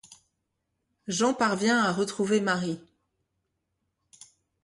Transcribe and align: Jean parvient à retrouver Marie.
Jean 1.07 1.35
parvient 1.35 1.83
à 1.83 1.91
retrouver 1.93 2.41
Marie. 2.41 2.81